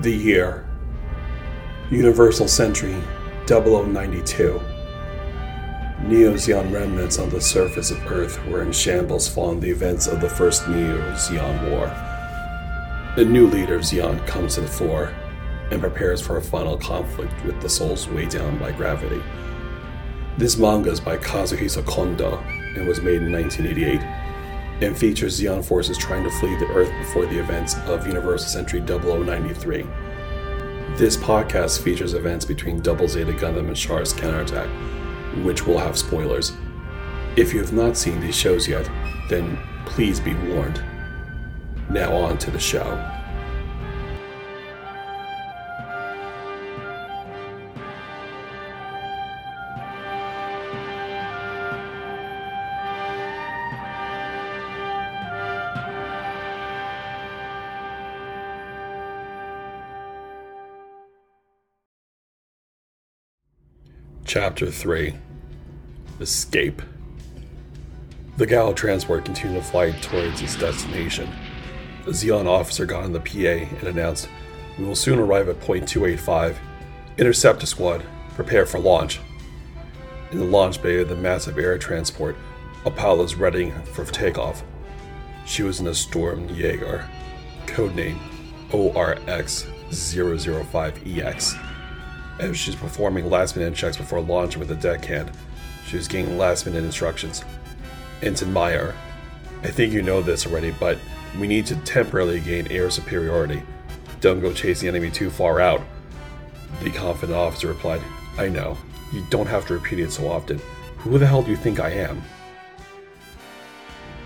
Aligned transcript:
The 0.00 0.10
year 0.10 0.66
Universal 1.90 2.48
Century 2.48 2.96
0092. 3.46 4.58
Neo 6.04 6.32
Zeon 6.36 6.72
remnants 6.72 7.18
on 7.18 7.28
the 7.28 7.38
surface 7.38 7.90
of 7.90 8.06
Earth 8.06 8.42
were 8.46 8.62
in 8.62 8.72
shambles 8.72 9.28
following 9.28 9.60
the 9.60 9.68
events 9.68 10.06
of 10.06 10.22
the 10.22 10.28
First 10.30 10.66
Neo 10.68 10.98
Zeon 11.16 11.70
War. 11.70 11.88
The 13.14 13.26
new 13.26 13.46
leader 13.46 13.74
of 13.74 13.82
Zeon 13.82 14.26
comes 14.26 14.54
to 14.54 14.62
the 14.62 14.68
fore 14.68 15.12
and 15.70 15.82
prepares 15.82 16.22
for 16.22 16.38
a 16.38 16.42
final 16.42 16.78
conflict 16.78 17.34
with 17.44 17.60
the 17.60 17.68
souls 17.68 18.08
weighed 18.08 18.30
down 18.30 18.58
by 18.58 18.72
gravity. 18.72 19.22
This 20.38 20.56
manga 20.56 20.92
is 20.92 21.00
by 21.00 21.18
Kazuhisa 21.18 21.84
Kondo 21.84 22.38
and 22.74 22.88
was 22.88 23.02
made 23.02 23.20
in 23.20 23.30
1988 23.30 24.00
and 24.82 24.96
features 24.96 25.40
Zeon 25.40 25.64
forces 25.64 25.98
trying 25.98 26.24
to 26.24 26.30
flee 26.30 26.56
the 26.56 26.66
Earth 26.68 26.90
before 26.98 27.26
the 27.26 27.38
events 27.38 27.76
of 27.86 28.06
Universal 28.06 28.48
Century 28.48 28.80
0093. 28.80 29.86
This 30.96 31.16
podcast 31.16 31.82
features 31.82 32.12
events 32.12 32.44
between 32.44 32.80
Double 32.80 33.08
Zeta 33.08 33.32
Gundam 33.32 33.68
and 33.68 33.76
Char's 33.76 34.12
counterattack, 34.12 34.68
which 35.42 35.66
will 35.66 35.78
have 35.78 35.96
spoilers. 35.96 36.52
If 37.36 37.54
you 37.54 37.60
have 37.60 37.72
not 37.72 37.96
seen 37.96 38.20
these 38.20 38.36
shows 38.36 38.68
yet, 38.68 38.90
then 39.30 39.58
please 39.86 40.20
be 40.20 40.34
warned. 40.34 40.84
Now 41.88 42.14
on 42.14 42.36
to 42.38 42.50
the 42.50 42.60
show. 42.60 43.19
Chapter 64.32 64.70
3 64.70 65.16
Escape. 66.20 66.82
The 68.36 68.46
Gaw 68.46 68.72
transport 68.74 69.24
continued 69.24 69.56
to 69.56 69.68
fly 69.68 69.90
towards 69.90 70.40
its 70.40 70.54
destination. 70.54 71.28
A 72.06 72.10
Zeon 72.10 72.46
officer 72.46 72.86
got 72.86 73.02
on 73.02 73.12
the 73.12 73.18
PA 73.18 73.74
and 73.74 73.88
announced, 73.88 74.28
We 74.78 74.84
will 74.84 74.94
soon 74.94 75.18
arrive 75.18 75.48
at 75.48 75.58
point 75.58 75.88
285. 75.88 76.60
Intercept 77.18 77.64
a 77.64 77.66
squad. 77.66 78.04
Prepare 78.36 78.66
for 78.66 78.78
launch. 78.78 79.18
In 80.30 80.38
the 80.38 80.44
launch 80.44 80.80
bay 80.80 81.00
of 81.00 81.08
the 81.08 81.16
massive 81.16 81.58
air 81.58 81.76
transport, 81.76 82.36
Apollo 82.86 83.24
is 83.24 83.34
readying 83.34 83.72
for 83.82 84.04
takeoff. 84.04 84.62
She 85.44 85.64
was 85.64 85.80
in 85.80 85.88
a 85.88 85.90
Sturmjäger, 85.90 87.04
codename 87.66 88.20
ORX 88.70 89.66
005EX. 89.90 91.69
As 92.40 92.56
she's 92.56 92.74
performing 92.74 93.28
last 93.28 93.54
minute 93.54 93.74
checks 93.74 93.98
before 93.98 94.22
launching 94.22 94.60
with 94.60 94.68
the 94.68 94.74
deckhand, 94.74 95.30
she 95.86 95.98
was 95.98 96.08
getting 96.08 96.38
last 96.38 96.64
minute 96.64 96.82
instructions. 96.82 97.44
Ensign 98.22 98.50
Meyer, 98.50 98.94
I 99.62 99.68
think 99.68 99.92
you 99.92 100.00
know 100.00 100.22
this 100.22 100.46
already, 100.46 100.70
but 100.70 100.96
we 101.38 101.46
need 101.46 101.66
to 101.66 101.76
temporarily 101.76 102.40
gain 102.40 102.66
air 102.68 102.88
superiority. 102.88 103.62
Don't 104.22 104.40
go 104.40 104.54
chase 104.54 104.80
the 104.80 104.88
enemy 104.88 105.10
too 105.10 105.28
far 105.28 105.60
out. 105.60 105.82
The 106.82 106.90
confident 106.90 107.36
officer 107.36 107.68
replied, 107.68 108.00
I 108.38 108.48
know. 108.48 108.78
You 109.12 109.22
don't 109.28 109.46
have 109.46 109.66
to 109.66 109.74
repeat 109.74 109.98
it 109.98 110.10
so 110.10 110.26
often. 110.26 110.62
Who 110.98 111.18
the 111.18 111.26
hell 111.26 111.42
do 111.42 111.50
you 111.50 111.58
think 111.58 111.78
I 111.78 111.90
am? 111.90 112.22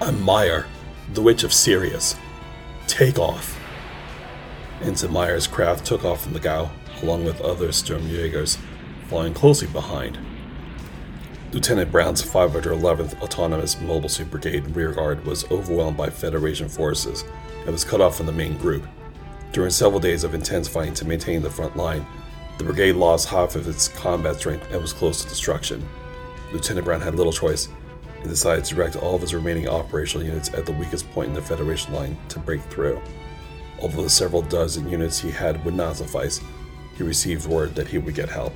I'm 0.00 0.22
Meyer, 0.22 0.66
the 1.14 1.22
Witch 1.22 1.42
of 1.42 1.52
Sirius. 1.52 2.14
Take 2.86 3.18
off. 3.18 3.58
Ensign 4.82 5.12
Meyer's 5.12 5.48
craft 5.48 5.84
took 5.84 6.04
off 6.04 6.22
from 6.22 6.32
the 6.32 6.40
Gaw, 6.40 6.70
along 7.02 7.24
with 7.24 7.40
other 7.40 7.68
Sturmjägers, 7.68 8.58
flying 9.08 9.34
closely 9.34 9.68
behind. 9.68 10.18
Lieutenant 11.52 11.92
Brown's 11.92 12.22
511th 12.22 13.20
Autonomous 13.22 13.80
Mobile 13.80 14.08
Suit 14.08 14.30
Brigade 14.30 14.74
rearguard 14.74 15.24
was 15.24 15.48
overwhelmed 15.50 15.96
by 15.96 16.10
Federation 16.10 16.68
forces 16.68 17.24
and 17.60 17.72
was 17.72 17.84
cut 17.84 18.00
off 18.00 18.16
from 18.16 18.26
the 18.26 18.32
main 18.32 18.58
group. 18.58 18.84
During 19.52 19.70
several 19.70 20.00
days 20.00 20.24
of 20.24 20.34
intense 20.34 20.66
fighting 20.66 20.94
to 20.94 21.04
maintain 21.04 21.42
the 21.42 21.50
front 21.50 21.76
line, 21.76 22.04
the 22.58 22.64
brigade 22.64 22.94
lost 22.94 23.28
half 23.28 23.54
of 23.56 23.68
its 23.68 23.88
combat 23.88 24.36
strength 24.36 24.68
and 24.72 24.80
was 24.80 24.92
close 24.92 25.22
to 25.22 25.28
destruction. 25.28 25.86
Lieutenant 26.52 26.84
Brown 26.84 27.00
had 27.00 27.14
little 27.14 27.32
choice 27.32 27.68
and 28.20 28.28
decided 28.28 28.64
to 28.64 28.74
direct 28.74 28.96
all 28.96 29.14
of 29.14 29.20
his 29.20 29.34
remaining 29.34 29.68
operational 29.68 30.26
units 30.26 30.52
at 30.54 30.66
the 30.66 30.72
weakest 30.72 31.08
point 31.12 31.28
in 31.28 31.34
the 31.34 31.42
Federation 31.42 31.92
line 31.92 32.16
to 32.30 32.38
break 32.38 32.62
through. 32.62 33.00
Although 33.80 34.02
the 34.02 34.10
several 34.10 34.42
dozen 34.42 34.88
units 34.88 35.20
he 35.20 35.30
had 35.30 35.64
would 35.64 35.74
not 35.74 35.96
suffice, 35.96 36.40
he 36.96 37.02
received 37.02 37.46
word 37.46 37.74
that 37.74 37.88
he 37.88 37.98
would 37.98 38.14
get 38.14 38.28
help. 38.28 38.54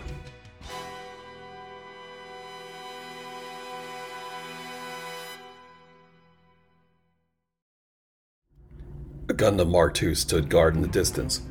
A 9.28 9.34
Gundam 9.34 9.70
Mark 9.70 10.02
II 10.02 10.14
stood 10.14 10.48
guard 10.48 10.74
in 10.74 10.82
the 10.82 10.88
distance. 10.88 11.42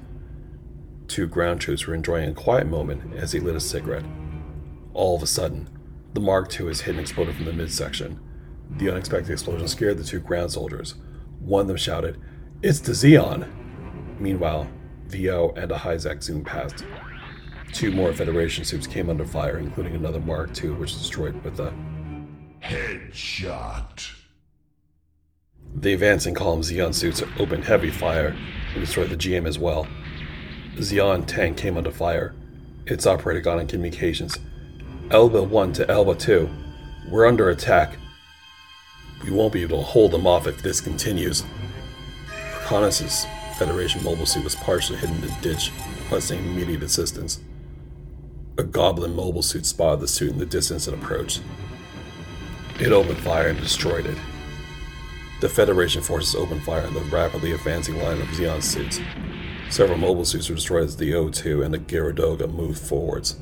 Two 1.07 1.27
ground 1.27 1.61
troops 1.61 1.85
were 1.85 1.93
enjoying 1.93 2.29
a 2.29 2.33
quiet 2.33 2.67
moment 2.67 3.13
as 3.15 3.31
he 3.31 3.39
lit 3.39 3.55
a 3.55 3.59
cigarette. 3.59 4.05
All 4.93 5.15
of 5.15 5.21
a 5.21 5.27
sudden, 5.27 5.69
the 6.13 6.19
Mark 6.19 6.59
II 6.59 6.65
was 6.65 6.81
hit 6.81 6.95
and 6.95 6.99
exploded 6.99 7.35
from 7.35 7.45
the 7.45 7.53
midsection. 7.53 8.19
The 8.77 8.89
unexpected 8.89 9.31
explosion 9.31 9.67
scared 9.67 9.99
the 9.99 10.03
two 10.03 10.19
ground 10.19 10.51
soldiers. 10.51 10.95
One 11.39 11.61
of 11.61 11.67
them 11.67 11.77
shouted, 11.77 12.19
It's 12.63 12.79
the 12.79 12.93
Zeon! 12.93 13.47
Meanwhile, 14.19 14.67
VO 15.07 15.53
and 15.55 15.71
a 15.71 15.75
Hyzak 15.75 16.23
zoomed 16.23 16.45
past. 16.45 16.85
Two 17.73 17.91
more 17.91 18.13
Federation 18.13 18.63
suits 18.63 18.87
came 18.87 19.09
under 19.09 19.25
fire, 19.25 19.57
including 19.57 19.95
another 19.95 20.19
Mark 20.19 20.61
II, 20.63 20.71
which 20.71 20.93
destroyed 20.93 21.43
with 21.43 21.59
a 21.59 21.73
headshot. 22.61 24.11
The 25.75 25.93
advancing 25.93 26.33
column 26.33 26.61
Zeon 26.61 26.93
suits 26.93 27.21
opened 27.39 27.65
heavy 27.65 27.91
fire 27.91 28.35
and 28.73 28.81
destroyed 28.81 29.09
the 29.09 29.17
GM 29.17 29.47
as 29.47 29.59
well. 29.59 29.87
The 30.75 30.81
Zeon 30.81 31.25
tank 31.25 31.57
came 31.57 31.77
under 31.77 31.91
fire. 31.91 32.33
Its 32.85 33.05
operator 33.05 33.41
got 33.41 33.59
on 33.59 33.67
communications. 33.67 34.37
Elba 35.11 35.43
1 35.43 35.73
to 35.73 35.89
Elba 35.89 36.15
2. 36.15 36.49
We're 37.09 37.27
under 37.27 37.49
attack. 37.49 37.97
We 39.23 39.31
won't 39.31 39.53
be 39.53 39.61
able 39.61 39.79
to 39.79 39.83
hold 39.83 40.11
them 40.11 40.25
off 40.25 40.47
if 40.47 40.61
this 40.61 40.81
continues. 40.81 41.43
Reconnaissance 42.59 43.25
Federation 43.57 44.03
mobile 44.03 44.27
suit 44.27 44.43
was 44.43 44.55
partially 44.55 44.99
hidden 44.99 45.15
in 45.15 45.21
the 45.21 45.37
ditch, 45.41 45.71
requesting 46.03 46.39
immediate 46.39 46.83
assistance. 46.83 47.39
A 48.59 48.63
goblin 48.63 49.15
mobile 49.15 49.41
suit 49.41 49.65
spotted 49.65 49.99
the 49.99 50.07
suit 50.07 50.31
in 50.31 50.37
the 50.37 50.45
distance 50.45 50.87
and 50.87 51.01
approached. 51.01 51.41
It 52.79 52.91
opened 52.91 53.17
fire 53.19 53.47
and 53.47 53.59
destroyed 53.59 54.05
it. 54.05 54.17
The 55.41 55.49
Federation 55.49 56.03
forces 56.03 56.35
opened 56.35 56.63
fire 56.63 56.85
on 56.85 56.93
the 56.93 57.01
rapidly 57.01 57.51
advancing 57.51 57.97
line 57.97 58.21
of 58.21 58.27
Zeon 58.27 58.61
suits. 58.61 58.99
Several 59.69 59.97
mobile 59.97 60.25
suits 60.25 60.49
were 60.49 60.55
destroyed 60.55 60.83
as 60.83 60.97
the 60.97 61.11
O2 61.11 61.65
and 61.65 61.73
the 61.73 61.79
Geara 61.79 62.15
Doga 62.15 62.51
moved 62.51 62.79
forwards. 62.79 63.37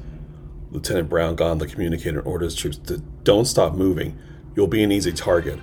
Lieutenant 0.71 1.09
Brown 1.09 1.35
got 1.35 1.51
on 1.51 1.57
the 1.57 1.67
communicator 1.67 2.19
and 2.19 2.27
ordered 2.27 2.45
his 2.45 2.55
troops 2.55 2.77
to 2.77 2.99
don't 3.23 3.45
stop 3.45 3.73
moving. 3.73 4.17
You'll 4.55 4.67
be 4.67 4.83
an 4.83 4.91
easy 4.91 5.11
target. 5.11 5.59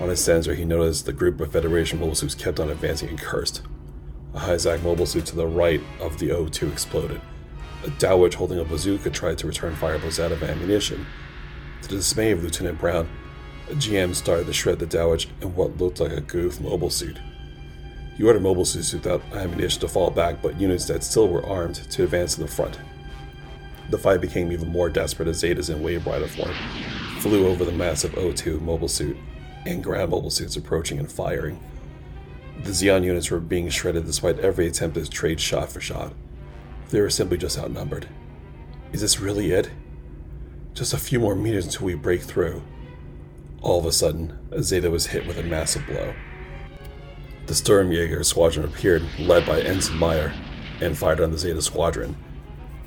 On 0.00 0.08
his 0.08 0.22
sensor, 0.22 0.54
he 0.54 0.64
noticed 0.64 1.06
the 1.06 1.12
group 1.12 1.40
of 1.40 1.52
Federation 1.52 2.00
mobile 2.00 2.14
suits 2.14 2.34
kept 2.34 2.58
on 2.58 2.70
advancing 2.70 3.08
and 3.08 3.20
cursed. 3.20 3.62
A 4.34 4.38
Hyzak 4.38 4.82
mobile 4.82 5.06
suit 5.06 5.26
to 5.26 5.36
the 5.36 5.46
right 5.46 5.80
of 6.00 6.18
the 6.18 6.30
O2 6.30 6.72
exploded. 6.72 7.20
A 7.84 7.88
Dwadge 7.88 8.34
holding 8.34 8.58
a 8.58 8.64
bazooka 8.64 9.10
tried 9.10 9.38
to 9.38 9.46
return 9.46 9.74
fire 9.76 9.98
but 9.98 10.06
was 10.06 10.20
out 10.20 10.32
of 10.32 10.42
ammunition. 10.42 11.06
To 11.82 11.88
the 11.88 11.96
dismay 11.96 12.30
of 12.30 12.42
Lieutenant 12.42 12.78
Brown, 12.78 13.08
a 13.70 13.74
GM 13.74 14.14
started 14.14 14.46
to 14.46 14.52
shred 14.52 14.78
the 14.78 14.86
Dwadge 14.86 15.26
in 15.40 15.54
what 15.54 15.76
looked 15.78 16.00
like 16.00 16.12
a 16.12 16.20
goof 16.20 16.60
mobile 16.60 16.90
suit. 16.90 17.18
He 18.16 18.24
ordered 18.24 18.42
mobile 18.42 18.64
suits 18.64 18.92
without 18.92 19.22
ammunition 19.32 19.80
to 19.80 19.88
fall 19.88 20.10
back, 20.10 20.42
but 20.42 20.60
units 20.60 20.86
that 20.86 21.04
still 21.04 21.28
were 21.28 21.44
armed 21.46 21.76
to 21.76 22.04
advance 22.04 22.34
to 22.34 22.40
the 22.42 22.48
front. 22.48 22.78
The 23.90 23.98
fight 23.98 24.20
became 24.20 24.52
even 24.52 24.68
more 24.68 24.88
desperate 24.88 25.28
as 25.28 25.42
Zetas 25.42 25.68
in 25.68 25.82
Wave 25.82 26.06
Rider 26.06 26.28
form 26.28 26.54
flew 27.18 27.46
over 27.46 27.64
the 27.64 27.72
massive 27.72 28.12
O2 28.12 28.60
mobile 28.60 28.88
suit 28.88 29.16
and 29.66 29.82
ground 29.82 30.10
mobile 30.10 30.30
suits 30.30 30.56
approaching 30.56 30.98
and 30.98 31.10
firing. 31.10 31.60
The 32.62 32.70
Zeon 32.70 33.04
units 33.04 33.30
were 33.30 33.40
being 33.40 33.68
shredded 33.68 34.04
despite 34.04 34.38
every 34.38 34.66
attempt 34.66 34.96
to 34.96 35.08
trade 35.08 35.40
shot 35.40 35.72
for 35.72 35.80
shot. 35.80 36.12
They 36.90 37.00
were 37.00 37.10
simply 37.10 37.38
just 37.38 37.58
outnumbered. 37.58 38.08
Is 38.92 39.00
this 39.00 39.20
really 39.20 39.52
it? 39.52 39.70
Just 40.74 40.92
a 40.92 40.98
few 40.98 41.18
more 41.18 41.34
meters 41.34 41.64
until 41.64 41.86
we 41.86 41.94
break 41.94 42.22
through. 42.22 42.62
All 43.62 43.78
of 43.78 43.86
a 43.86 43.92
sudden, 43.92 44.38
Zeta 44.60 44.90
was 44.90 45.06
hit 45.06 45.26
with 45.26 45.38
a 45.38 45.42
massive 45.42 45.86
blow. 45.86 46.14
The 47.46 47.54
Sturmjäger 47.54 48.24
squadron 48.24 48.64
appeared, 48.64 49.02
led 49.18 49.46
by 49.46 49.60
Ensign 49.60 49.98
Meyer, 49.98 50.32
and 50.80 50.96
fired 50.96 51.20
on 51.20 51.30
the 51.30 51.38
Zeta 51.38 51.62
squadron. 51.62 52.16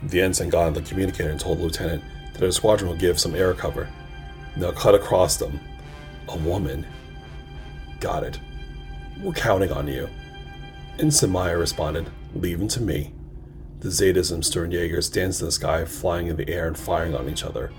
The 0.03 0.21
ensign 0.21 0.49
got 0.49 0.67
on 0.67 0.73
the 0.73 0.81
communicator 0.81 1.29
and 1.29 1.39
told 1.39 1.59
the 1.59 1.63
lieutenant 1.63 2.03
that 2.33 2.39
their 2.39 2.51
squadron 2.51 2.89
will 2.89 2.97
give 2.97 3.19
some 3.19 3.35
air 3.35 3.53
cover. 3.53 3.89
Now 4.55 4.71
cut 4.71 4.95
across 4.95 5.37
them, 5.37 5.59
a 6.29 6.37
woman. 6.37 6.85
Got 7.99 8.23
it. 8.23 8.39
We're 9.21 9.33
counting 9.33 9.71
on 9.71 9.87
you. 9.87 10.09
Ensign 10.99 11.31
Meyer 11.31 11.57
responded, 11.57 12.09
Leave 12.33 12.59
him 12.59 12.67
to 12.69 12.81
me. 12.81 13.13
The 13.79 13.89
Zetas 13.89 14.31
and 14.31 14.43
Sturmjägers 14.43 15.11
danced 15.11 15.41
in 15.41 15.45
the 15.45 15.51
sky, 15.51 15.85
flying 15.85 16.27
in 16.27 16.37
the 16.37 16.49
air 16.49 16.67
and 16.67 16.77
firing 16.77 17.15
on 17.15 17.29
each 17.29 17.43
other. 17.43 17.71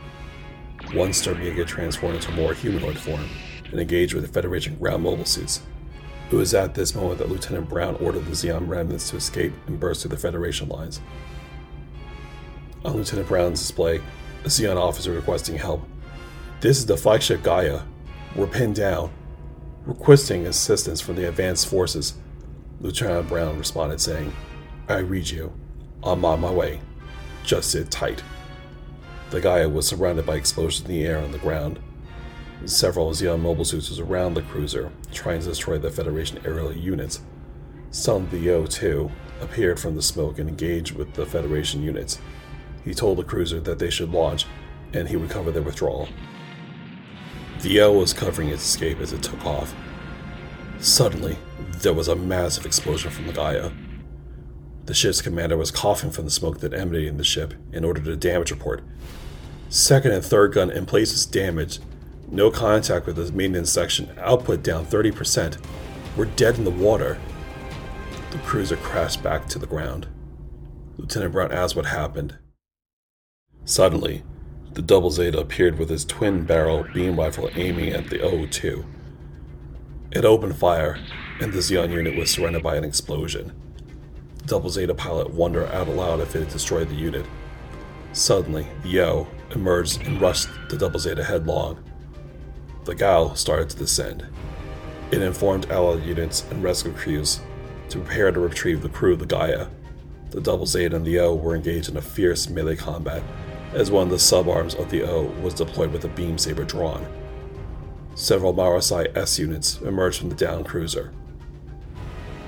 One 0.92 1.10
Sturmjäger 1.10 1.66
transformed 1.66 2.16
into 2.16 2.30
a 2.30 2.34
more 2.34 2.54
humanoid 2.54 2.98
form 2.98 3.28
and 3.70 3.80
engaged 3.80 4.14
with 4.14 4.24
the 4.24 4.32
Federation 4.32 4.76
ground 4.76 5.02
mobile 5.02 5.24
suits. 5.24 5.62
It 6.30 6.34
was 6.34 6.54
at 6.54 6.74
this 6.74 6.94
moment 6.94 7.18
that 7.18 7.28
Lieutenant 7.28 7.68
Brown 7.68 7.96
ordered 7.96 8.26
the 8.26 8.32
Zeon 8.32 8.68
remnants 8.68 9.10
to 9.10 9.16
escape 9.16 9.52
and 9.66 9.78
burst 9.78 10.02
through 10.02 10.10
the 10.10 10.16
Federation 10.16 10.68
lines. 10.68 11.00
On 12.84 12.96
Lieutenant 12.96 13.28
Brown's 13.28 13.60
display, 13.60 14.00
a 14.44 14.48
Zeon 14.48 14.76
officer 14.76 15.12
requesting 15.12 15.56
help. 15.56 15.86
This 16.60 16.78
is 16.78 16.86
the 16.86 16.96
flagship 16.96 17.42
Gaia. 17.42 17.82
We're 18.36 18.46
pinned 18.46 18.74
down. 18.74 19.10
Requesting 19.86 20.46
assistance 20.46 21.00
from 21.00 21.16
the 21.16 21.26
advanced 21.26 21.68
forces, 21.68 22.18
Lieutenant 22.82 23.30
Brown 23.30 23.56
responded, 23.56 23.98
saying, 23.98 24.30
I 24.90 24.98
read 24.98 25.30
you. 25.30 25.54
I'm 26.02 26.22
on 26.22 26.42
my 26.42 26.50
way. 26.50 26.82
Just 27.44 27.70
sit 27.70 27.90
tight. 27.90 28.22
The 29.30 29.40
Gaia 29.40 29.70
was 29.70 29.88
surrounded 29.88 30.26
by 30.26 30.34
explosions 30.34 30.86
in 30.86 30.94
the 30.94 31.06
air 31.06 31.16
and 31.16 31.32
the 31.32 31.38
ground. 31.38 31.78
Several 32.66 33.10
Zeon 33.12 33.40
mobile 33.40 33.64
suits 33.64 33.88
was 33.88 34.00
around 34.00 34.34
the 34.34 34.42
cruiser, 34.42 34.92
trying 35.12 35.40
to 35.40 35.48
destroy 35.48 35.78
the 35.78 35.90
Federation 35.90 36.38
aerial 36.44 36.74
units. 36.74 37.22
Some 37.90 38.24
of 38.24 38.30
the 38.30 38.48
O2 38.48 39.10
appeared 39.40 39.80
from 39.80 39.96
the 39.96 40.02
smoke 40.02 40.38
and 40.38 40.46
engaged 40.46 40.94
with 40.94 41.14
the 41.14 41.24
Federation 41.24 41.82
units. 41.82 42.20
He 42.84 42.92
told 42.92 43.16
the 43.16 43.24
cruiser 43.24 43.60
that 43.60 43.78
they 43.78 43.88
should 43.88 44.12
launch, 44.12 44.44
and 44.92 45.08
he 45.08 45.16
would 45.16 45.30
cover 45.30 45.50
their 45.50 45.62
withdrawal. 45.62 46.06
The 47.62 47.78
L 47.80 47.94
was 47.94 48.12
covering 48.12 48.48
its 48.48 48.64
escape 48.64 49.00
as 49.00 49.12
it 49.12 49.22
took 49.22 49.44
off. 49.44 49.74
Suddenly, 50.78 51.38
there 51.80 51.94
was 51.94 52.08
a 52.08 52.16
massive 52.16 52.66
explosion 52.66 53.10
from 53.10 53.26
the 53.26 53.32
Gaia. 53.32 53.70
The 54.84 54.94
ship's 54.94 55.22
commander 55.22 55.56
was 55.56 55.70
coughing 55.70 56.10
from 56.10 56.26
the 56.26 56.30
smoke 56.30 56.60
that 56.60 56.74
emanated 56.74 57.08
in 57.08 57.16
the 57.16 57.24
ship 57.24 57.54
and 57.72 57.84
ordered 57.84 58.06
a 58.06 58.16
damage 58.16 58.50
report. 58.50 58.84
Second 59.68 60.12
and 60.12 60.24
third 60.24 60.52
gun 60.52 60.70
in 60.70 60.86
place 60.86 61.12
was 61.12 61.26
damaged, 61.26 61.80
no 62.30 62.50
contact 62.50 63.06
with 63.06 63.16
the 63.16 63.30
maintenance 63.32 63.70
section. 63.70 64.10
Output 64.18 64.62
down 64.62 64.84
30%. 64.84 65.58
We're 66.16 66.24
dead 66.24 66.58
in 66.58 66.64
the 66.64 66.70
water. 66.70 67.18
The 68.30 68.38
cruiser 68.38 68.76
crashed 68.76 69.22
back 69.22 69.48
to 69.48 69.58
the 69.58 69.66
ground. 69.66 70.08
Lieutenant 70.96 71.32
Brown 71.32 71.52
asked 71.52 71.76
what 71.76 71.86
happened. 71.86 72.36
Suddenly, 73.64 74.24
the 74.76 74.82
Double 74.82 75.10
Zeta 75.10 75.40
appeared 75.40 75.78
with 75.78 75.88
his 75.88 76.04
twin 76.04 76.44
barrel 76.44 76.84
beam 76.92 77.18
rifle 77.18 77.48
aiming 77.54 77.94
at 77.94 78.10
the 78.10 78.18
O2. 78.18 78.84
It 80.12 80.26
opened 80.26 80.58
fire, 80.58 80.98
and 81.40 81.50
the 81.50 81.60
Zeon 81.60 81.90
unit 81.90 82.14
was 82.14 82.30
surrounded 82.30 82.62
by 82.62 82.76
an 82.76 82.84
explosion. 82.84 83.54
The 84.40 84.44
Double 84.44 84.68
Zeta 84.68 84.92
pilot 84.92 85.30
wondered 85.30 85.70
out 85.72 85.88
aloud 85.88 86.20
if 86.20 86.36
it 86.36 86.40
had 86.40 86.50
destroyed 86.50 86.90
the 86.90 86.94
unit. 86.94 87.24
Suddenly, 88.12 88.66
the 88.82 89.00
O 89.00 89.26
emerged 89.54 90.02
and 90.02 90.20
rushed 90.20 90.50
the 90.68 90.76
Double 90.76 91.00
Zeta 91.00 91.24
headlong. 91.24 91.82
The 92.84 92.94
Gaw 92.94 93.32
started 93.32 93.70
to 93.70 93.78
descend. 93.78 94.26
It 95.10 95.22
informed 95.22 95.70
allied 95.70 96.04
units 96.04 96.44
and 96.50 96.62
rescue 96.62 96.92
crews 96.92 97.40
to 97.88 98.00
prepare 98.00 98.30
to 98.30 98.40
retrieve 98.40 98.82
the 98.82 98.90
crew 98.90 99.14
of 99.14 99.20
the 99.20 99.26
Gaia. 99.26 99.68
The 100.32 100.42
Double 100.42 100.66
Zeta 100.66 100.96
and 100.96 101.06
the 101.06 101.18
O 101.20 101.34
were 101.34 101.56
engaged 101.56 101.88
in 101.88 101.96
a 101.96 102.02
fierce 102.02 102.50
melee 102.50 102.76
combat, 102.76 103.22
as 103.72 103.90
one 103.90 104.04
of 104.04 104.10
the 104.10 104.16
subarms 104.16 104.78
of 104.78 104.90
the 104.90 105.02
O 105.02 105.24
was 105.42 105.54
deployed 105.54 105.92
with 105.92 106.04
a 106.04 106.08
beam 106.08 106.38
saber 106.38 106.64
drawn. 106.64 107.06
Several 108.14 108.54
Marasai 108.54 109.14
S 109.16 109.38
units 109.38 109.80
emerged 109.82 110.20
from 110.20 110.30
the 110.30 110.34
downed 110.34 110.66
cruiser. 110.66 111.12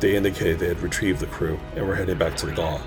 They 0.01 0.17
indicated 0.17 0.59
they 0.59 0.69
had 0.69 0.81
retrieved 0.81 1.21
the 1.21 1.27
crew 1.27 1.59
and 1.75 1.87
were 1.87 1.97
heading 1.97 2.19
back 2.19 2.37
to 2.37 2.47
the 2.47 2.53
Gaw. 2.53 2.81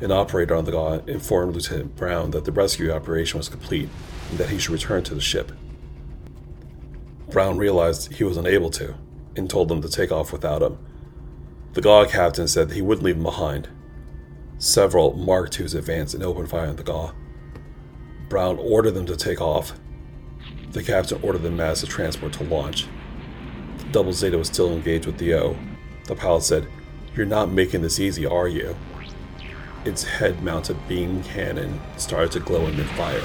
An 0.00 0.12
operator 0.12 0.54
on 0.54 0.64
the 0.64 0.72
Gaw 0.72 1.00
informed 1.06 1.54
Lieutenant 1.54 1.96
Brown 1.96 2.30
that 2.30 2.44
the 2.44 2.52
rescue 2.52 2.90
operation 2.90 3.38
was 3.38 3.48
complete 3.48 3.88
and 4.30 4.38
that 4.38 4.48
he 4.48 4.58
should 4.58 4.72
return 4.72 5.02
to 5.04 5.14
the 5.14 5.20
ship. 5.20 5.52
Brown 7.30 7.58
realized 7.58 8.12
he 8.12 8.24
was 8.24 8.36
unable 8.36 8.70
to 8.70 8.94
and 9.36 9.50
told 9.50 9.68
them 9.68 9.82
to 9.82 9.88
take 9.88 10.12
off 10.12 10.32
without 10.32 10.62
him. 10.62 10.78
The 11.72 11.80
Gaw 11.80 12.04
captain 12.06 12.46
said 12.46 12.70
he 12.70 12.82
wouldn't 12.82 13.04
leave 13.04 13.16
him 13.16 13.24
behind. 13.24 13.68
Several 14.58 15.14
Mark 15.14 15.58
IIs 15.58 15.74
advanced 15.74 16.14
and 16.14 16.22
opened 16.22 16.48
fire 16.48 16.68
on 16.68 16.76
the 16.76 16.84
Gaw. 16.84 17.12
Brown 18.34 18.58
ordered 18.58 18.94
them 18.94 19.06
to 19.06 19.16
take 19.16 19.40
off. 19.40 19.74
The 20.72 20.82
captain 20.82 21.20
ordered 21.22 21.42
the 21.42 21.52
massive 21.52 21.88
transport 21.88 22.32
to 22.32 22.42
launch. 22.42 22.88
The 23.78 23.84
Double 23.92 24.12
Zeta 24.12 24.36
was 24.36 24.48
still 24.48 24.72
engaged 24.72 25.06
with 25.06 25.18
the 25.18 25.34
O. 25.34 25.56
The 26.06 26.16
pilot 26.16 26.42
said, 26.42 26.66
You're 27.14 27.26
not 27.26 27.52
making 27.52 27.82
this 27.82 28.00
easy, 28.00 28.26
are 28.26 28.48
you? 28.48 28.74
Its 29.84 30.02
head 30.02 30.42
mounted 30.42 30.76
beam 30.88 31.22
cannon 31.22 31.80
started 31.96 32.32
to 32.32 32.40
glow 32.40 32.66
and 32.66 32.76
then 32.76 32.88
fired. 32.96 33.22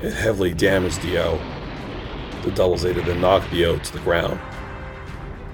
It 0.00 0.12
heavily 0.12 0.54
damaged 0.54 1.02
the 1.02 1.18
O, 1.18 1.40
the 2.44 2.52
double 2.52 2.78
Zeta 2.78 3.02
then 3.02 3.20
knocked 3.20 3.50
the 3.50 3.64
O 3.64 3.76
to 3.76 3.92
the 3.92 3.98
ground. 3.98 4.38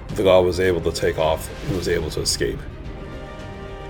The 0.09 0.21
Gaw 0.21 0.41
was 0.41 0.59
able 0.59 0.81
to 0.81 0.91
take 0.91 1.17
off 1.17 1.49
and 1.65 1.75
was 1.75 1.87
able 1.87 2.11
to 2.11 2.21
escape. 2.21 2.59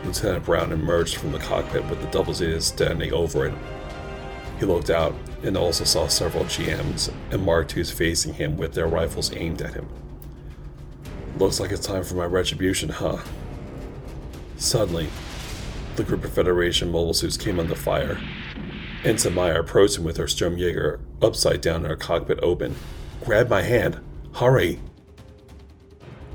Lieutenant 0.05 0.45
Brown 0.45 0.71
emerged 0.71 1.17
from 1.17 1.33
the 1.33 1.39
cockpit 1.39 1.83
with 1.89 1.99
the 1.99 2.07
double 2.11 2.33
Zeta 2.33 2.61
standing 2.61 3.11
over 3.11 3.47
it. 3.47 3.53
He 4.61 4.67
looked 4.67 4.91
out 4.91 5.15
and 5.41 5.57
also 5.57 5.83
saw 5.83 6.05
several 6.05 6.43
GMs 6.43 7.11
and 7.31 7.43
Mark 7.43 7.75
IIs 7.75 7.89
facing 7.89 8.35
him 8.35 8.57
with 8.57 8.75
their 8.75 8.85
rifles 8.85 9.35
aimed 9.35 9.59
at 9.59 9.73
him. 9.73 9.89
Looks 11.39 11.59
like 11.59 11.71
it's 11.71 11.87
time 11.87 12.03
for 12.03 12.13
my 12.13 12.25
retribution, 12.25 12.89
huh? 12.89 13.17
Suddenly, 14.57 15.09
the 15.95 16.03
group 16.03 16.23
of 16.23 16.33
Federation 16.33 16.91
mobile 16.91 17.15
suits 17.15 17.37
came 17.37 17.59
under 17.59 17.73
fire. 17.73 18.21
Ensign 19.03 19.33
Meyer 19.33 19.61
approached 19.61 19.97
him 19.97 20.03
with 20.03 20.17
her 20.17 20.25
Sturmjäger 20.25 20.99
upside 21.23 21.61
down 21.61 21.77
and 21.77 21.87
her 21.87 21.95
cockpit 21.95 22.37
open. 22.43 22.75
Grab 23.25 23.49
my 23.49 23.63
hand. 23.63 23.99
Hurry! 24.35 24.79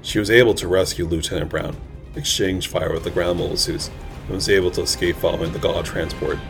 She 0.02 0.18
was 0.18 0.32
able 0.32 0.54
to 0.54 0.66
rescue 0.66 1.06
Lieutenant 1.06 1.48
Brown, 1.48 1.76
exchange 2.16 2.66
fire 2.66 2.92
with 2.92 3.04
the 3.04 3.10
ground 3.12 3.38
mobile 3.38 3.56
suits, 3.56 3.88
and 4.26 4.34
was 4.34 4.48
able 4.48 4.72
to 4.72 4.82
escape 4.82 5.14
following 5.14 5.52
the 5.52 5.60
Gaw 5.60 5.82
transport, 5.82 6.40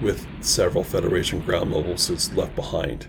with 0.00 0.26
several 0.40 0.84
Federation 0.84 1.40
ground 1.40 1.70
mobile 1.70 1.96
suits 1.96 2.32
left 2.34 2.54
behind. 2.54 3.06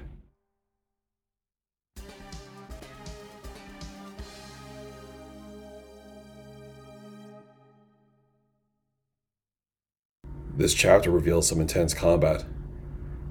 This 10.56 10.74
chapter 10.74 11.12
reveals 11.12 11.48
some 11.48 11.62
intense 11.62 11.94
combat. 11.94 12.44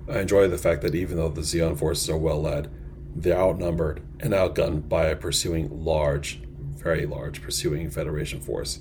I 0.08 0.20
enjoy 0.20 0.46
the 0.46 0.58
fact 0.58 0.82
that 0.82 0.94
even 0.94 1.16
though 1.16 1.28
the 1.28 1.40
Zeon 1.40 1.76
forces 1.76 2.08
are 2.08 2.16
well 2.16 2.40
led, 2.40 2.70
they're 3.16 3.36
outnumbered 3.36 4.00
and 4.20 4.32
outgunned 4.32 4.88
by 4.88 5.06
a 5.06 5.16
pursuing 5.16 5.84
large, 5.84 6.40
very 6.76 7.04
large 7.04 7.42
pursuing 7.42 7.90
Federation 7.90 8.40
force. 8.40 8.78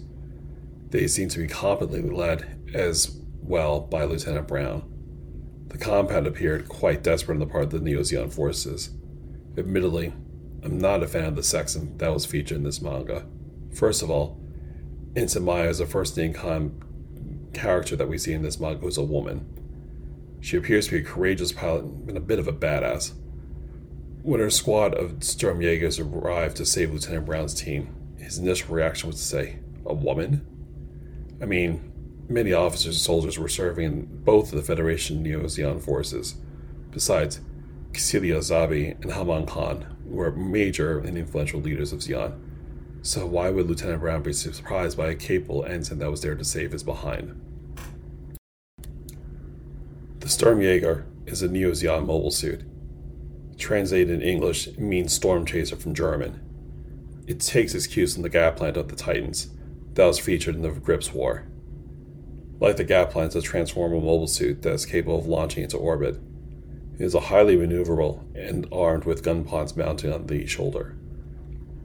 They 0.91 1.07
seem 1.07 1.29
to 1.29 1.39
be 1.39 1.47
competently 1.47 2.03
led 2.03 2.59
as 2.75 3.19
well 3.47 3.79
by 3.79 4.03
Lieutenant 4.03 4.47
Brown. 4.47 4.83
The 5.67 5.77
compound 5.77 6.27
appeared 6.27 6.69
quite 6.69 7.03
desperate 7.03 7.35
on 7.35 7.39
the 7.39 7.45
part 7.45 7.65
of 7.65 7.71
the 7.71 7.79
Neo 7.79 8.01
Zeon 8.01 8.33
forces. 8.33 8.91
Admittedly, 9.57 10.13
I'm 10.63 10.77
not 10.77 11.03
a 11.03 11.07
fan 11.07 11.25
of 11.25 11.35
the 11.35 11.43
section 11.43 11.97
that 11.97 12.13
was 12.13 12.25
featured 12.25 12.57
in 12.57 12.63
this 12.63 12.81
manga. 12.81 13.25
First 13.73 14.01
of 14.01 14.09
all, 14.09 14.39
Ensign 15.15 15.43
Maya 15.43 15.69
is 15.69 15.77
the 15.77 15.85
first 15.85 16.17
con 16.33 16.81
character 17.53 17.95
that 17.95 18.09
we 18.09 18.17
see 18.17 18.33
in 18.33 18.41
this 18.41 18.59
manga 18.59 18.81
who's 18.81 18.97
a 18.97 19.03
woman. 19.03 19.47
She 20.41 20.57
appears 20.57 20.85
to 20.85 20.91
be 20.93 20.97
a 20.99 21.03
courageous 21.03 21.51
pilot 21.51 21.85
and 21.85 22.17
a 22.17 22.21
bit 22.21 22.39
of 22.39 22.47
a 22.47 22.53
badass. 22.53 23.13
When 24.21 24.39
her 24.39 24.49
squad 24.49 24.93
of 24.95 25.19
Sturmjägers 25.19 25.99
arrived 25.99 26.57
to 26.57 26.65
save 26.65 26.91
Lieutenant 26.91 27.25
Brown's 27.25 27.53
team, 27.53 27.95
his 28.17 28.39
initial 28.39 28.73
reaction 28.75 29.07
was 29.07 29.17
to 29.17 29.23
say, 29.23 29.59
A 29.85 29.93
woman? 29.93 30.45
I 31.41 31.45
mean, 31.45 31.91
many 32.27 32.53
officers 32.53 32.95
and 32.95 33.03
soldiers 33.03 33.37
were 33.37 33.47
serving 33.47 33.85
in 33.85 34.23
both 34.23 34.51
the 34.51 34.61
Federation 34.61 35.21
Neo 35.21 35.43
Zeon 35.43 35.81
forces. 35.81 36.35
Besides, 36.91 37.39
Kycilia 37.91 38.37
Zabi 38.37 39.01
and 39.01 39.13
Haman 39.13 39.45
Karn 39.45 39.95
were 40.05 40.31
major 40.31 40.99
and 40.99 41.17
influential 41.17 41.61
leaders 41.61 41.93
of 41.93 41.99
Zeon. 41.99 42.39
So 43.01 43.25
why 43.25 43.51
would 43.51 43.67
Lieutenant 43.67 44.01
Brown 44.01 44.23
be 44.23 44.33
surprised 44.33 44.97
by 44.97 45.09
a 45.09 45.15
capable 45.15 45.63
ensign 45.65 45.99
that 45.99 46.09
was 46.09 46.21
there 46.21 46.35
to 46.35 46.43
save 46.43 46.71
his 46.71 46.83
behind? 46.83 47.39
The 50.19 50.27
Sturmjäger 50.27 51.05
is 51.27 51.43
a 51.43 51.47
Neo 51.47 51.71
Zeon 51.71 52.05
mobile 52.07 52.31
suit. 52.31 52.63
Translated 53.57 54.09
in 54.09 54.21
English, 54.21 54.67
it 54.67 54.79
means 54.79 55.13
storm 55.13 55.45
chaser 55.45 55.75
from 55.75 55.93
German. 55.93 56.41
It 57.27 57.39
takes 57.39 57.73
its 57.73 57.87
cues 57.87 58.13
from 58.13 58.23
the 58.23 58.29
Gaplant 58.29 58.75
of 58.75 58.89
the 58.89 58.95
Titans 58.95 59.49
that 59.93 60.05
was 60.05 60.19
featured 60.19 60.55
in 60.55 60.61
the 60.61 60.69
Gryps 60.69 61.13
War. 61.13 61.45
Like 62.59 62.77
the 62.77 62.85
Gaplant, 62.85 63.27
it's 63.27 63.35
a 63.35 63.41
transformable 63.41 64.01
mobile 64.01 64.27
suit 64.27 64.61
that 64.61 64.73
is 64.73 64.85
capable 64.85 65.19
of 65.19 65.27
launching 65.27 65.63
into 65.63 65.77
orbit. 65.77 66.17
It 66.97 67.03
is 67.03 67.13
a 67.13 67.19
highly 67.19 67.57
maneuverable 67.57 68.23
and 68.33 68.67
armed 68.71 69.03
with 69.03 69.23
gun 69.23 69.43
pods 69.43 69.75
mounted 69.75 70.13
on 70.13 70.27
the 70.27 70.47
shoulder. 70.47 70.95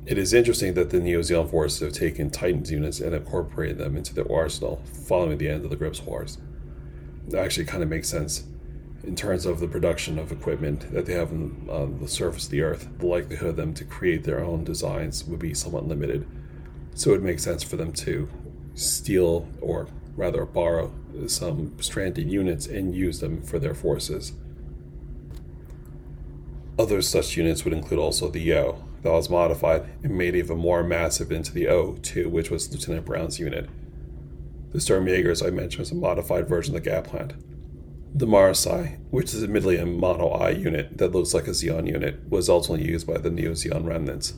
It 0.06 0.16
is 0.16 0.32
interesting 0.32 0.74
that 0.74 0.90
the 0.90 1.00
Neo 1.00 1.20
Zeon 1.20 1.50
forces 1.50 1.80
have 1.80 1.92
taken 1.92 2.30
Titan's 2.30 2.70
units 2.70 3.00
and 3.00 3.14
incorporated 3.14 3.78
them 3.78 3.96
into 3.96 4.14
their 4.14 4.30
arsenal 4.30 4.80
following 5.06 5.38
the 5.38 5.48
end 5.48 5.64
of 5.64 5.70
the 5.70 5.76
Gryps 5.76 6.04
Wars. 6.04 6.38
It 7.26 7.34
actually 7.34 7.66
kind 7.66 7.82
of 7.82 7.88
makes 7.88 8.08
sense. 8.08 8.44
In 9.02 9.16
terms 9.16 9.46
of 9.46 9.60
the 9.60 9.68
production 9.68 10.18
of 10.18 10.30
equipment 10.30 10.92
that 10.92 11.06
they 11.06 11.14
have 11.14 11.32
on 11.32 11.98
the 12.00 12.08
surface 12.08 12.44
of 12.44 12.50
the 12.50 12.62
Earth, 12.62 12.88
the 12.98 13.06
likelihood 13.06 13.50
of 13.50 13.56
them 13.56 13.74
to 13.74 13.84
create 13.84 14.24
their 14.24 14.44
own 14.44 14.62
designs 14.62 15.24
would 15.24 15.40
be 15.40 15.54
somewhat 15.54 15.88
limited. 15.88 16.28
So 16.94 17.12
it 17.14 17.22
makes 17.22 17.42
sense 17.42 17.62
for 17.62 17.76
them 17.76 17.92
to 17.94 18.28
steal, 18.74 19.48
or 19.60 19.88
rather 20.17 20.45
borrow, 20.45 20.93
some 21.26 21.76
stranded 21.81 22.31
units 22.31 22.67
and 22.67 22.95
use 22.95 23.21
them 23.21 23.43
for 23.43 23.59
their 23.59 23.75
forces. 23.75 24.33
Other 26.79 27.02
such 27.02 27.37
units 27.37 27.64
would 27.64 27.75
include 27.75 28.00
also 28.00 28.29
the 28.29 28.40
Yo, 28.40 28.83
that 29.02 29.11
was 29.12 29.29
modified 29.31 29.85
and 30.02 30.17
made 30.17 30.35
even 30.35 30.59
more 30.59 30.83
massive 30.83 31.31
into 31.31 31.52
the 31.52 31.64
O2, 31.64 32.26
which 32.26 32.50
was 32.50 32.73
Lieutenant 32.73 33.05
Brown's 33.05 33.38
unit. 33.38 33.69
The 34.73 34.79
Sturmjägers 34.79 35.47
I 35.47 35.50
mentioned 35.50 35.81
was 35.81 35.90
a 35.90 35.97
modified 35.97 36.49
version 36.49 36.76
of 36.76 36.83
the 36.83 36.90
Gaplant. 36.90 37.35
The 38.14 38.26
Marasai, 38.26 38.99
which 39.11 39.35
is 39.35 39.43
admittedly 39.43 39.76
a 39.76 39.87
mono-eye 39.87 40.50
unit 40.50 40.99
that 40.99 41.12
looks 41.12 41.35
like 41.35 41.47
a 41.47 41.50
Zeon 41.50 41.87
unit, 41.87 42.29
was 42.29 42.49
ultimately 42.49 42.88
used 42.88 43.07
by 43.07 43.19
the 43.19 43.31
Neo 43.31 43.52
Zeon 43.52 43.85
remnants. 43.85 44.35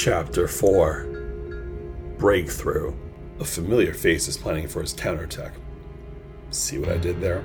Chapter 0.00 0.46
4 0.46 1.06
Breakthrough 2.18 2.94
a 3.40 3.44
familiar 3.44 3.92
face 3.92 4.28
is 4.28 4.36
planning 4.36 4.68
for 4.68 4.80
his 4.80 4.92
counterattack. 4.92 5.54
See 6.50 6.78
what 6.78 6.90
I 6.90 6.98
did 6.98 7.20
there? 7.20 7.42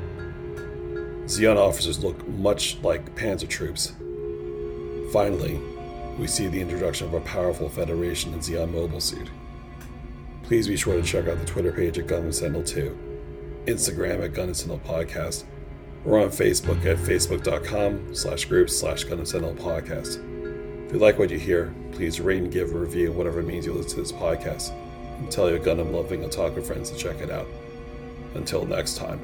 Zeon 1.25 1.57
officers 1.57 2.03
look 2.03 2.27
much 2.27 2.77
like 2.83 3.15
panzer 3.15 3.49
troops. 3.49 3.93
Finally, 5.11 5.59
we 6.19 6.27
see 6.27 6.47
the 6.47 6.61
introduction 6.61 7.07
of 7.07 7.15
a 7.15 7.21
powerful 7.21 7.69
Federation 7.69 8.35
in 8.35 8.39
Zeon 8.39 8.71
mobile 8.71 9.01
suit. 9.01 9.31
Please 10.43 10.67
be 10.67 10.77
sure 10.77 10.93
to 10.93 11.01
check 11.01 11.27
out 11.27 11.39
the 11.39 11.45
Twitter 11.45 11.71
page 11.71 11.97
at 11.97 12.05
Gundam 12.05 12.31
Sentinel 12.31 12.63
2, 12.63 13.63
Instagram 13.65 14.23
at 14.23 14.33
Gundam 14.33 14.55
Sentinel 14.55 14.79
Podcast, 14.85 15.45
or 16.05 16.19
on 16.19 16.29
Facebook 16.29 16.85
at 16.85 16.97
facebook.com 16.97 18.13
slash 18.13 18.45
groups 18.45 18.77
slash 18.77 19.05
Gundam 19.05 19.25
Sentinel 19.25 19.55
Podcast. 19.55 20.32
If 20.93 20.99
you 20.99 21.05
like 21.05 21.17
what 21.17 21.31
you 21.31 21.39
hear, 21.39 21.73
please 21.93 22.21
rate 22.21 22.43
and 22.43 22.51
give 22.51 22.71
a 22.71 22.77
review, 22.77 23.11
whatever 23.11 23.41
means 23.41 23.65
you 23.65 23.73
listen 23.73 23.95
to 23.95 23.95
this 23.95 24.11
podcast 24.11 24.73
and 25.17 25.31
tell 25.31 25.49
your 25.49 25.57
Gundam 25.57 25.91
loving 25.91 26.21
otaku 26.21 26.63
friends 26.63 26.91
to 26.91 26.95
check 26.95 27.19
it 27.19 27.31
out. 27.31 27.47
Until 28.35 28.63
next 28.63 28.97
time. 28.97 29.19